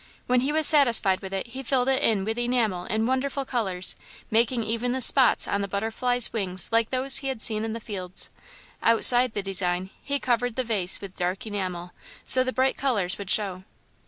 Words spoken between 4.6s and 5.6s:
even the spots